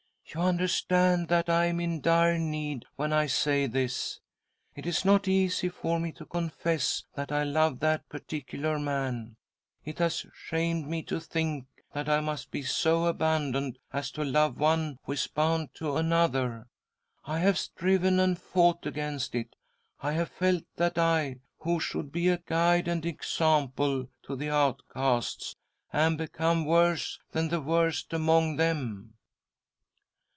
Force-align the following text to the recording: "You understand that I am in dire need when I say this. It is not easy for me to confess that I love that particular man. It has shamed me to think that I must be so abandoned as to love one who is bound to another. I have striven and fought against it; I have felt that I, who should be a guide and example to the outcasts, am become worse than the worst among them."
"You 0.33 0.39
understand 0.39 1.27
that 1.27 1.49
I 1.49 1.65
am 1.65 1.81
in 1.81 1.99
dire 1.99 2.37
need 2.37 2.85
when 2.95 3.11
I 3.11 3.25
say 3.25 3.67
this. 3.67 4.21
It 4.77 4.85
is 4.85 5.03
not 5.03 5.27
easy 5.27 5.67
for 5.67 5.99
me 5.99 6.13
to 6.13 6.25
confess 6.25 7.03
that 7.15 7.33
I 7.33 7.43
love 7.43 7.81
that 7.81 8.07
particular 8.07 8.79
man. 8.79 9.35
It 9.83 9.99
has 9.99 10.25
shamed 10.33 10.87
me 10.87 11.03
to 11.03 11.19
think 11.19 11.65
that 11.91 12.07
I 12.07 12.21
must 12.21 12.49
be 12.49 12.61
so 12.63 13.07
abandoned 13.07 13.77
as 13.91 14.09
to 14.11 14.23
love 14.23 14.57
one 14.57 14.99
who 15.03 15.11
is 15.11 15.27
bound 15.27 15.73
to 15.73 15.97
another. 15.97 16.69
I 17.25 17.39
have 17.39 17.59
striven 17.59 18.17
and 18.17 18.39
fought 18.39 18.85
against 18.85 19.35
it; 19.35 19.57
I 20.01 20.13
have 20.13 20.29
felt 20.31 20.63
that 20.77 20.97
I, 20.97 21.39
who 21.59 21.81
should 21.81 22.09
be 22.13 22.29
a 22.29 22.37
guide 22.37 22.87
and 22.87 23.05
example 23.05 24.07
to 24.23 24.37
the 24.37 24.49
outcasts, 24.49 25.57
am 25.91 26.15
become 26.15 26.63
worse 26.63 27.19
than 27.33 27.49
the 27.49 27.59
worst 27.59 28.13
among 28.13 28.55
them." 28.55 29.15